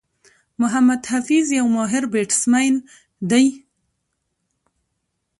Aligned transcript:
محمد 0.61 1.01
حفيظ 1.11 1.47
یو 1.59 1.67
ماهر 1.75 2.03
بيټسمېن 2.13 2.75
دئ. 3.29 3.47